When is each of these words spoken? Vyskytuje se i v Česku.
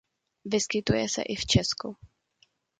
Vyskytuje 0.45 1.09
se 1.09 1.21
i 1.21 1.35
v 1.35 1.45
Česku. 1.45 1.95